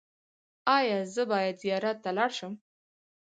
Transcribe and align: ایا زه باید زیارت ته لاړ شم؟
ایا 0.77 0.99
زه 1.13 1.23
باید 1.31 1.55
زیارت 1.63 1.97
ته 2.03 2.09
لاړ 2.17 2.31
شم؟ 2.37 2.53